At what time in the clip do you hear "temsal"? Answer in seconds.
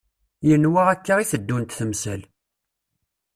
1.79-2.21